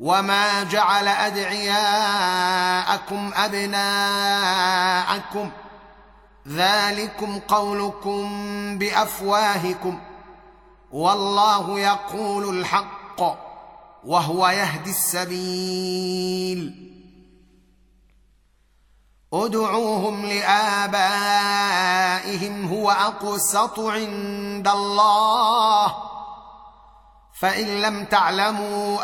وما 0.00 0.62
جعل 0.62 1.08
ادعياءكم 1.08 2.50
ابناءكم 3.34 4.70
ذلكم 6.48 7.38
قولكم 7.38 8.28
بافواهكم 8.78 9.98
والله 10.92 11.80
يقول 11.80 12.58
الحق 12.58 13.20
وهو 14.04 14.48
يهدي 14.48 14.90
السبيل 14.90 16.86
ادعوهم 19.32 20.26
لابائهم 20.26 21.56
هو 22.68 22.90
اقسط 22.90 23.80
عند 23.80 24.68
الله 24.68 26.15
فإن 27.40 27.82
لم 27.82 28.04
تعلموا 28.04 28.98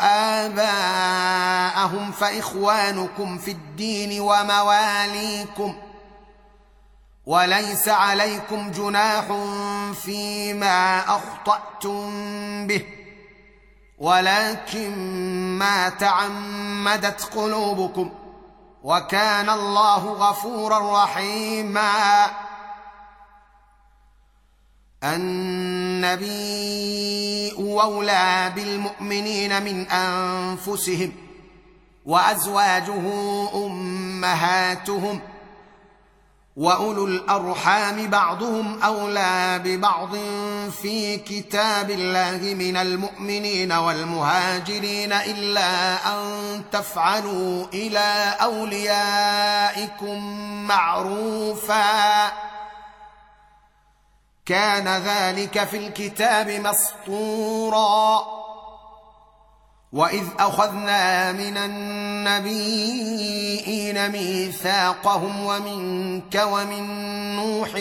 آباءهم 0.45 2.11
فإخوانكم 2.11 3.37
في 3.37 3.51
الدين 3.51 4.21
ومواليكم 4.21 5.75
وليس 7.25 7.89
عليكم 7.89 8.71
جناح 8.71 9.25
فيما 10.03 10.99
أخطأتم 10.99 12.07
به 12.67 12.85
ولكن 13.97 14.95
ما 15.59 15.89
تعمدت 15.89 17.21
قلوبكم 17.35 18.11
وكان 18.83 19.49
الله 19.49 20.05
غفورا 20.05 21.03
رحيما 21.03 22.25
النبي 25.03 26.43
أولى 27.57 28.51
بالمؤمنين 28.55 29.63
من 29.63 29.87
أنفسهم 29.87 31.11
وأزواجه 32.05 33.01
أمهاتهم 33.65 35.19
وأولو 36.57 37.05
الأرحام 37.05 38.07
بعضهم 38.09 38.83
أولى 38.83 39.61
ببعض 39.63 40.15
في 40.81 41.17
كتاب 41.17 41.91
الله 41.91 42.53
من 42.53 42.77
المؤمنين 42.77 43.71
والمهاجرين 43.71 45.13
إلا 45.13 45.95
أن 46.13 46.61
تفعلوا 46.71 47.65
إلى 47.73 48.35
أوليائكم 48.41 50.23
معروفا 50.67 52.31
كان 54.45 54.87
ذلك 54.87 55.63
في 55.63 55.77
الكتاب 55.77 56.49
مسطورا. 56.49 58.25
وإذ 59.93 60.23
أخذنا 60.39 61.31
من 61.31 61.57
النبيين 61.57 62.51
ميثاقهم 64.11 65.45
ومنك 65.45 66.41
ومن 66.45 66.85
نوح 67.35 67.75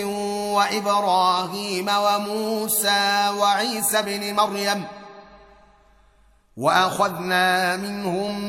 وإبراهيم 0.56 1.88
وموسى 1.88 3.28
وعيسى 3.38 4.02
بن 4.02 4.34
مريم. 4.34 4.84
وأخذنا 6.56 7.76
منهم 7.76 8.40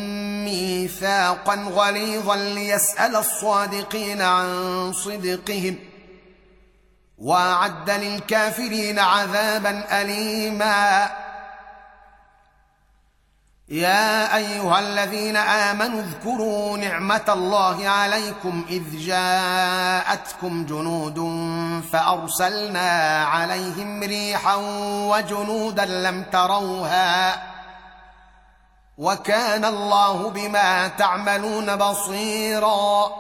ميثاقا 0.46 1.56
غليظا 1.56 2.36
ليسأل 2.36 3.16
الصادقين 3.16 4.22
عن 4.22 4.94
صدقهم. 4.94 5.93
وأعد 7.24 7.90
للكافرين 7.90 9.00
عذابا 9.00 10.02
اليما. 10.02 11.10
يا 13.70 14.36
أيها 14.36 14.80
الذين 14.80 15.38
آمنوا 15.38 16.02
اذكروا 16.02 16.78
نعمة 16.78 17.22
الله 17.30 17.90
عليكم 17.90 18.66
إذ 18.70 18.84
جاءتكم 18.98 20.66
جنود 20.66 21.20
فأرسلنا 21.92 23.24
عليهم 23.26 24.04
ريحا 24.04 24.56
وجنودا 25.10 25.86
لم 25.86 26.24
تروها. 26.24 27.44
وكان 28.98 29.66
الله 29.66 30.30
بما 30.30 30.88
تعملون 30.88 31.76
بصيرا. 31.76 33.12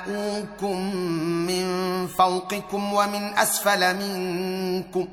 جاءوكم 0.00 0.96
من 1.46 1.66
فوقكم 2.06 2.92
ومن 2.92 3.38
أسفل 3.38 3.96
منكم 3.96 5.08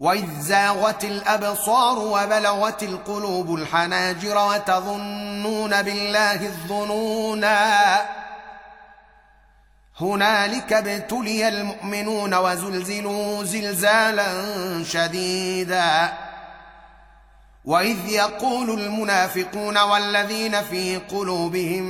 وإذ 0.00 0.40
زاغت 0.40 1.04
الأبصار 1.04 1.98
وبلغت 1.98 2.82
القلوب 2.82 3.54
الحناجر 3.54 4.46
وتظنون 4.48 5.82
بالله 5.82 6.46
الظنونا 6.46 8.00
هنالك 10.00 10.72
ابتلي 10.72 11.48
المؤمنون 11.48 12.34
وزلزلوا 12.34 13.44
زلزالا 13.44 14.28
شديدا 14.84 16.12
واذ 17.64 18.08
يقول 18.08 18.70
المنافقون 18.80 19.78
والذين 19.78 20.62
في 20.62 20.96
قلوبهم 20.96 21.84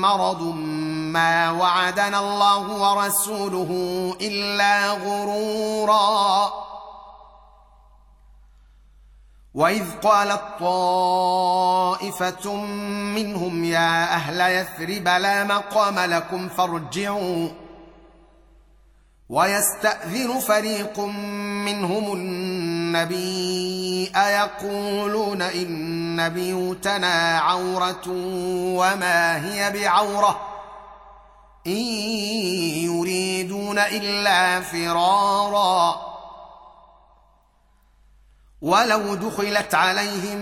مرض 0.00 0.42
ما 1.12 1.50
وعدنا 1.50 2.18
الله 2.18 2.70
ورسوله 2.82 3.70
الا 4.20 4.90
غرورا 4.90 6.52
واذ 9.54 9.84
قالت 10.02 10.42
طائفه 10.60 12.54
منهم 13.14 13.64
يا 13.64 14.14
أهل 14.14 14.40
يثرب 14.40 15.08
لا 15.08 15.44
مقام 15.44 15.98
لكم 15.98 16.48
فارجعوا 16.48 17.48
ويستاذن 19.28 20.40
فريق 20.40 21.00
منهم 21.64 22.12
النبي 22.88 24.12
أيقولون 24.16 25.42
إن 25.42 26.28
بيوتنا 26.28 27.38
عورة 27.38 28.04
وما 28.78 29.44
هي 29.44 29.70
بعورة 29.70 30.40
إن 31.66 31.82
يريدون 32.84 33.78
إلا 33.78 34.60
فرارا 34.60 36.08
ولو 38.62 39.14
دخلت 39.14 39.74
عليهم 39.74 40.38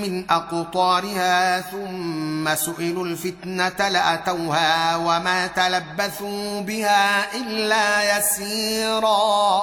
من 0.00 0.30
أقطارها 0.30 1.60
ثم 1.60 2.54
سئلوا 2.54 3.04
الفتنة 3.04 3.88
لأتوها 3.88 4.96
وما 4.96 5.46
تلبثوا 5.46 6.60
بها 6.60 7.34
إلا 7.34 8.18
يسيرا 8.18 9.62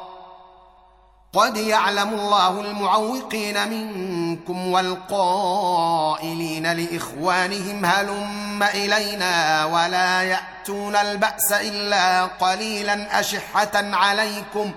قد 1.33 1.57
يعلم 1.57 2.13
الله 2.13 2.61
المعوقين 2.61 3.69
منكم 3.69 4.67
والقائلين 4.67 6.73
لاخوانهم 6.73 7.85
هلم 7.85 8.63
الينا 8.63 9.65
ولا 9.65 10.23
ياتون 10.23 10.95
الباس 10.95 11.51
الا 11.51 12.25
قليلا 12.25 13.19
اشحه 13.19 13.71
عليكم 13.73 14.71
ۖ 14.71 14.73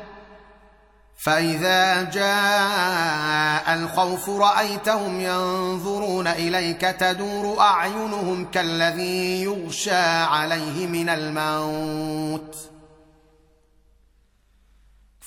فاذا 1.25 2.03
جاء 2.03 3.75
الخوف 3.75 4.29
رايتهم 4.29 5.21
ينظرون 5.21 6.27
اليك 6.27 6.81
تدور 6.81 7.61
اعينهم 7.61 8.51
كالذي 8.51 9.43
يغشى 9.43 10.23
عليه 10.23 10.87
من 10.87 11.09
الموت 11.09 12.57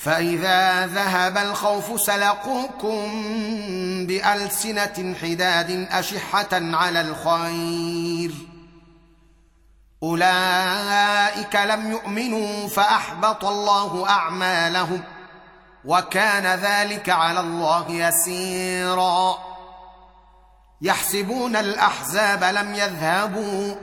فإذا 0.07 0.87
ذهب 0.87 1.37
الخوف 1.37 2.01
سلقوكم 2.01 2.97
بألسنة 4.07 5.15
حداد 5.21 5.87
أشحة 5.91 6.47
على 6.51 7.01
الخير. 7.01 8.31
أولئك 10.03 11.55
لم 11.55 11.91
يؤمنوا 11.91 12.67
فأحبط 12.67 13.45
الله 13.45 14.09
أعمالهم 14.09 15.03
وكان 15.85 16.59
ذلك 16.59 17.09
على 17.09 17.39
الله 17.39 17.91
يسيرا. 17.91 19.37
يحسبون 20.81 21.55
الأحزاب 21.55 22.43
لم 22.43 22.75
يذهبوا 22.75 23.75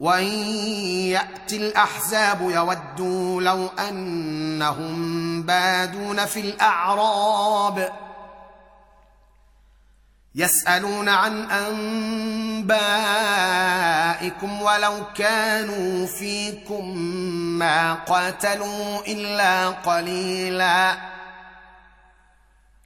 وان 0.00 0.24
ياتي 0.24 1.56
الاحزاب 1.56 2.40
يودوا 2.40 3.42
لو 3.42 3.68
انهم 3.88 5.42
بادون 5.42 6.26
في 6.26 6.40
الاعراب 6.40 7.92
يسالون 10.34 11.08
عن 11.08 11.50
انبائكم 12.70 13.02
ولو 14.62 15.04
كانوا 15.14 16.06
فيكم 16.06 16.98
ما 17.58 17.94
قاتلوا 17.94 19.00
الا 19.06 19.68
قليلا 19.68 20.96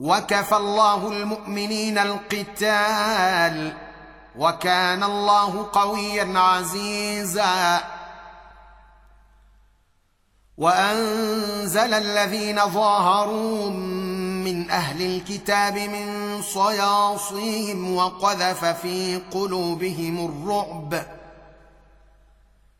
وكفى 0.00 0.56
الله 0.56 1.08
المؤمنين 1.12 1.98
القتال 1.98 3.76
وكان 4.38 5.02
الله 5.02 5.68
قويا 5.72 6.38
عزيزا. 6.38 7.80
وأنزل 10.58 11.94
الذين 11.94 12.60
ظاهروا 12.60 13.70
من 13.70 14.70
أهل 14.70 15.02
الكتاب 15.02 15.78
من 15.78 16.42
صياصيهم 16.42 17.96
وقذف 17.96 18.64
في 18.64 19.20
قلوبهم 19.30 20.26
الرعب. 20.26 21.02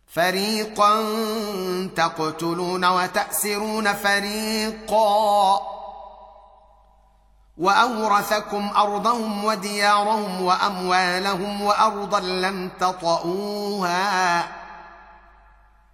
فريقا 0.07 1.03
تقتلون 1.97 2.85
وتأسرون 2.85 3.93
فريقا. 3.93 5.80
وأورثكم 7.61 8.71
أرضهم 8.77 9.45
وديارهم 9.45 10.43
وأموالهم 10.43 11.63
وأرضا 11.63 12.21
لم 12.21 12.71
تطئوها 12.81 14.49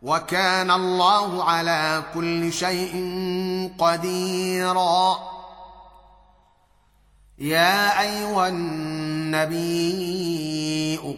وكان 0.02 0.70
الله 0.70 1.44
على 1.44 2.02
كل 2.14 2.52
شيء 2.52 2.94
قديرا. 3.78 5.18
يا 7.38 8.00
أيها 8.00 8.48
النبي 8.48 9.76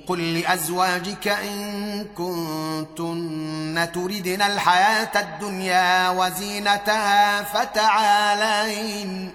قل 0.08 0.38
لأزواجك 0.38 1.28
إن 1.28 2.04
كنتن 2.04 3.88
تردن 3.94 4.42
الحياة 4.42 5.20
الدنيا 5.20 6.10
وزينتها 6.10 7.42
فتعالين. 7.42 9.34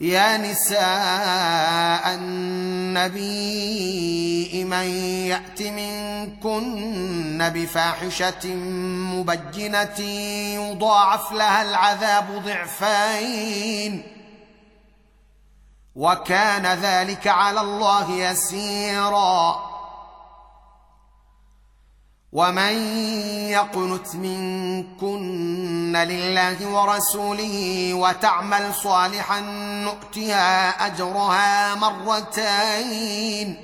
يا 0.00 0.36
نساء 0.36 2.14
النبي 2.14 3.24
من 4.64 4.86
يأت 5.26 5.62
منكن 5.62 7.50
بفاحشة 7.54 8.46
مبجنه 9.14 10.00
يضاعف 10.54 11.32
لها 11.32 11.62
العذاب 11.62 12.42
ضعفين. 12.44 14.02
وكان 15.94 16.66
ذلك 16.66 17.26
على 17.26 17.60
الله 17.60 18.10
يسيرا. 18.10 19.77
ومن 22.32 22.72
يقنت 23.50 24.14
منكن 24.16 25.96
لله 25.96 26.66
ورسوله 26.66 27.90
وتعمل 27.94 28.74
صالحا 28.74 29.40
نؤتها 29.84 30.68
اجرها 30.86 31.74
مرتين 31.74 33.56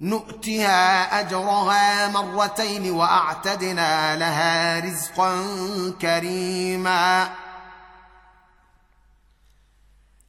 نؤتها 0.00 1.20
اجرها 1.20 2.08
مرتين 2.08 2.90
واعتدنا 2.90 4.16
لها 4.16 4.80
رزقا 4.80 5.32
كريما 6.00 7.28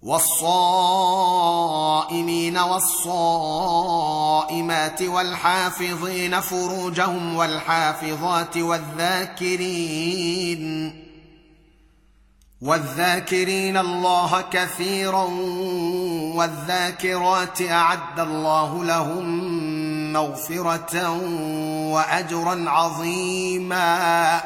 والصائمين 0.03 1.37
والصائمات 2.57 3.71
والحافظين 5.01 6.39
فروجهم 6.39 7.35
والحافظات 7.35 8.57
والذاكرين 8.57 9.89
والذاكرين 12.61 13.77
الله 13.77 14.41
كثيرا 14.51 15.23
والذاكرات 16.35 17.61
أعد 17.61 18.19
الله 18.19 18.83
لهم 18.83 19.23
مغفرة 20.13 21.11
واجرا 21.93 22.69
عظيما. 22.69 24.41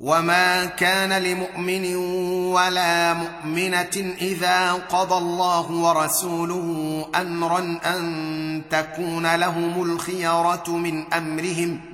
وما 0.00 0.64
كان 0.64 1.22
لمؤمن 1.22 1.96
ولا 2.46 3.14
مؤمنة 3.14 4.14
إذا 4.20 4.72
قضى 4.72 5.18
الله 5.18 5.70
ورسوله 5.70 7.06
امرا 7.14 7.80
أن 7.84 8.62
تكون 8.70 9.34
لهم 9.34 9.82
الخيره 9.82 10.64
من 10.68 11.12
أمرهم. 11.12 11.93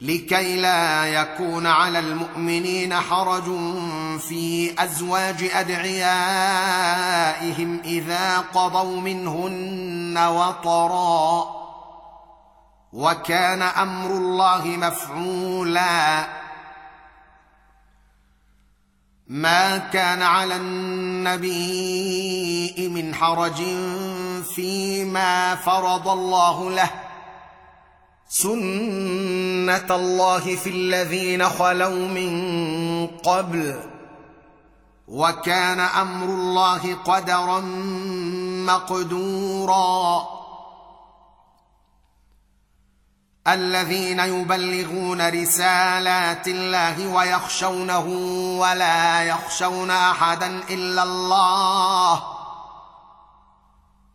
لكي 0.00 0.56
لا 0.56 1.06
يكون 1.06 1.66
على 1.66 1.98
المؤمنين 1.98 2.94
حرج 2.94 3.44
في 4.18 4.74
أزواج 4.78 5.50
أدعيائهم 5.54 6.20
إذا 7.84 8.38
قضوا 8.38 9.00
منهن 9.00 10.18
وطرا. 10.18 11.60
وكان 12.92 13.62
أمر 13.62 14.10
الله 14.10 14.66
مفعولا. 14.66 16.26
ما 19.26 19.78
كان 19.78 20.22
على 20.22 20.56
النبي 20.56 21.68
من 22.94 23.14
حرج 23.14 23.62
فيما 24.54 25.54
فرض 25.54 26.08
الله 26.08 26.70
له. 26.70 27.09
سنه 28.32 29.86
الله 29.90 30.56
في 30.56 30.70
الذين 30.70 31.48
خلوا 31.48 32.08
من 32.08 33.06
قبل 33.06 33.80
وكان 35.08 35.80
أمر 35.80 36.26
الله 36.26 36.94
قدرا 36.94 37.60
مقدورا 38.66 40.26
الذين 43.48 44.20
يبلغون 44.20 45.28
رسالات 45.28 46.48
الله 46.48 47.06
ويخشونه 47.06 48.06
ولا 48.60 49.22
يخشون 49.22 49.90
احدا 49.90 50.60
الا 50.70 51.02
الله 51.02 52.22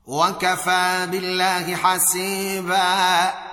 وكفى 0.06 1.08
بالله 1.12 1.76
حسيبا 1.76 3.45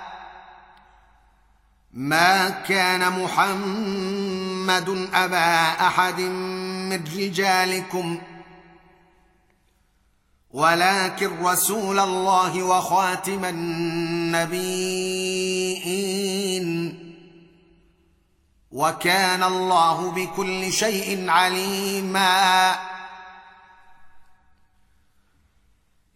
ما 1.93 2.49
كان 2.49 3.23
محمد 3.23 5.09
أبا 5.13 5.87
أحد 5.87 6.19
من 6.21 7.03
رجالكم 7.17 8.21
ولكن 10.51 11.43
رسول 11.43 11.99
الله 11.99 12.63
وخاتم 12.63 13.45
النبيين. 13.45 14.53
وكان 18.71 19.43
الله 19.43 20.11
بكل 20.11 20.73
شيء 20.73 21.29
عليما. 21.29 22.75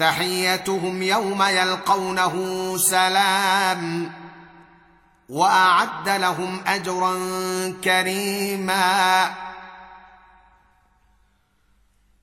تحيتهم 0.00 1.02
يوم 1.02 1.42
يلقونه 1.42 2.34
سلام 2.78 4.12
وأعد 5.28 6.08
لهم 6.08 6.60
أجرا 6.66 7.14
كريما. 7.84 9.34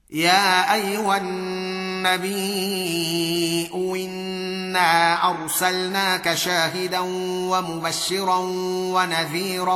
يا 0.09 0.73
أيها 0.73 1.17
النبي 1.17 2.37
إنا 3.75 5.29
أرسلناك 5.29 6.33
شاهدا 6.33 6.99
ومبشرا 7.49 8.37
ونذيرا 8.93 9.75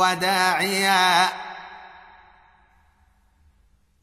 وداعيا. 0.00 1.45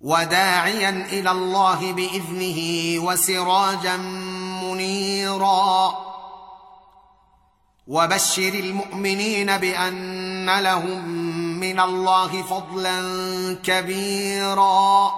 وداعيا 0.03 0.89
إلى 0.89 1.31
الله 1.31 1.93
بإذنه 1.93 2.59
وسراجا 3.05 3.97
منيرا. 4.63 5.97
وبشر 7.87 8.53
المؤمنين 8.53 9.57
بأن 9.57 10.59
لهم 10.59 11.07
من 11.59 11.79
الله 11.79 12.41
فضلا 12.41 12.99
كبيرا. 13.63 15.11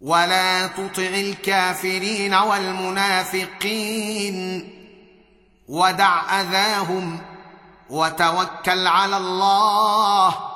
ولا 0.00 0.66
تطع 0.66 1.02
الكافرين 1.02 2.34
والمنافقين. 2.34 3.56
ودع 5.68 6.40
أذاهم 6.40 7.18
وتوكل 7.90 8.86
على 8.86 9.16
الله. 9.16 10.55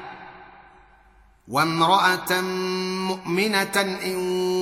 وامرأة 1.47 2.41
مؤمنة 3.11 3.99
إن 4.03 4.15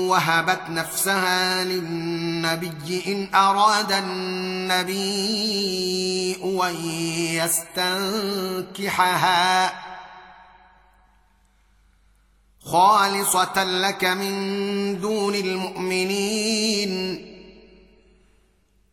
وهبت 0.09 0.61
نفسها 0.69 1.63
للنبي 1.63 3.03
إن 3.07 3.35
أراد 3.35 3.91
النبي 3.91 4.99
أن 6.43 6.75
يستنكحها 8.77 9.73
خالصة 12.65 13.63
لك 13.63 14.05
من 14.05 14.99
دون 15.01 15.35
المؤمنين. 15.35 17.25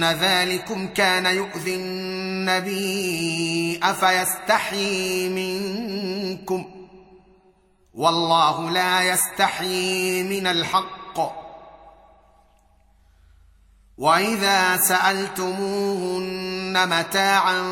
ان 0.00 0.04
ذلكم 0.04 0.88
كان 0.88 1.26
يؤذي 1.26 1.74
النبي 1.76 3.00
افيستحيي 3.82 5.28
منكم 5.28 6.64
والله 7.94 8.70
لا 8.70 9.02
يستحيي 9.02 10.22
من 10.22 10.46
الحق 10.46 11.20
واذا 13.98 14.76
سالتموهن 14.76 16.28
متاعا 16.88 17.62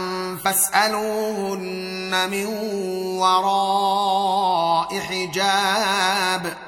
فاسالوهن 0.45 2.31
من 2.31 2.47
وراء 3.19 5.01
حجاب 5.01 6.68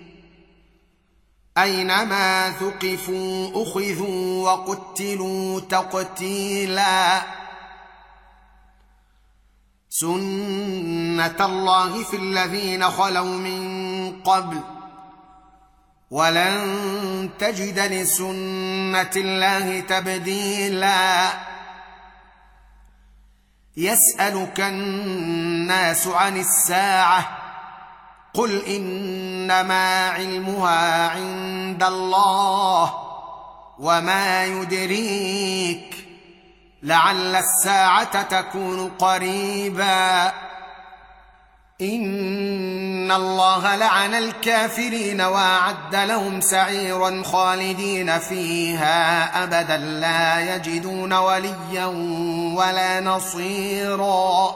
أينما 1.61 2.51
ثقفوا 2.51 3.63
أخذوا 3.63 4.51
وقتلوا 4.51 5.59
تقتيلا. 5.59 7.21
سنه 9.89 11.45
الله 11.45 12.03
في 12.03 12.17
الذين 12.17 12.83
خلوا 12.91 13.37
من 13.37 14.21
قبل. 14.21 14.59
ولن 16.11 17.29
تجد 17.39 17.79
لسنه 17.79 19.11
الله 19.15 19.79
تبديلا. 19.79 21.31
يسالك 23.77 24.59
الناس 24.59 26.07
عن 26.07 26.37
الساعة 26.37 27.40
قل 28.33 28.65
انما 28.65 30.09
علمها 30.09 31.09
عند 31.09 31.83
الله 31.83 32.93
وما 33.79 34.45
يدريك 34.45 35.95
لعل 36.83 37.35
الساعة 37.35 38.21
تكون 38.21 38.89
قريبا 38.99 40.31
ان 41.81 43.11
الله 43.11 43.75
لعن 43.75 44.13
الكافرين 44.13 45.21
واعد 45.21 45.95
لهم 45.95 46.41
سعيرا 46.41 47.23
خالدين 47.23 48.19
فيها 48.19 49.43
ابدا 49.43 49.77
لا 49.77 50.55
يجدون 50.55 51.13
وليا 51.13 51.85
ولا 52.55 52.99
نصيرا 52.99 54.55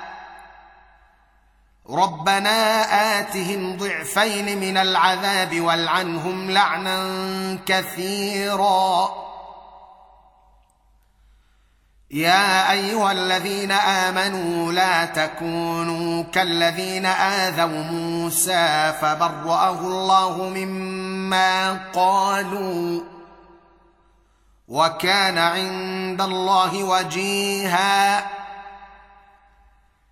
ربنا 1.91 2.81
آتهم 3.19 3.77
ضعفين 3.77 4.59
من 4.59 4.77
العذاب 4.77 5.61
والعنهم 5.61 6.51
لعنا 6.51 6.99
كثيرا. 7.65 9.09
يا 12.11 12.71
أيها 12.71 13.11
الذين 13.11 13.71
آمنوا 13.71 14.71
لا 14.71 15.05
تكونوا 15.05 16.23
كالذين 16.23 17.05
آذوا 17.05 17.83
موسى 17.83 18.93
فبرأه 19.01 19.79
الله 19.79 20.49
مما 20.49 21.73
قالوا 21.93 23.01
وكان 24.67 25.37
عند 25.37 26.21
الله 26.21 26.83
وجيها. 26.83 28.40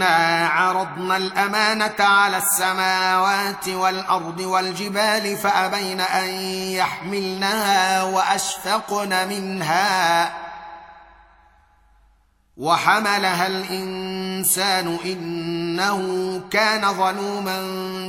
إنا 0.00 0.48
عرضنا 0.48 1.16
الأمانة 1.16 1.94
على 2.00 2.38
السماوات 2.38 3.68
والأرض 3.68 4.40
والجبال 4.40 5.36
فأبين 5.36 6.00
أن 6.00 6.28
يحملنها 6.72 8.02
وأشفقن 8.02 9.28
منها 9.28 10.32
وحملها 12.56 13.46
الإنسان 13.46 14.98
إنه 15.04 16.40
كان 16.50 16.92
ظلوما 16.94 17.62